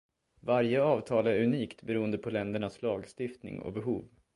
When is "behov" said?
3.73-4.07